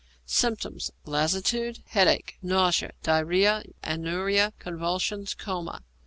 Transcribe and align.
Symptoms. 0.25 0.89
Lassitude, 1.05 1.83
headache, 1.89 2.39
nausea, 2.41 2.93
diarrhoea, 3.03 3.61
anuria, 3.83 4.51
convulsions, 4.57 5.35
coma. 5.35 5.83